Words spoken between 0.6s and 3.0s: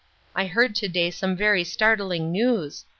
to day some very startling news.